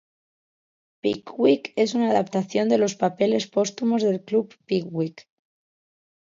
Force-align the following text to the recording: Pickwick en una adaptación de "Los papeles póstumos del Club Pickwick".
Pickwick 1.03 1.73
en 1.75 1.95
una 1.97 2.09
adaptación 2.09 2.69
de 2.69 2.79
"Los 2.79 2.95
papeles 2.95 3.45
póstumos 3.45 4.01
del 4.01 4.23
Club 4.23 4.57
Pickwick". 4.65 5.29